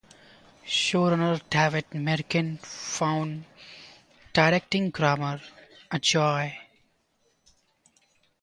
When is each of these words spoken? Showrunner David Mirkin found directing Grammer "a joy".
Showrunner 0.65 1.41
David 1.51 1.91
Mirkin 1.93 2.57
found 2.57 3.45
directing 4.33 4.89
Grammer 4.89 5.39
"a 5.91 5.99
joy". 5.99 6.57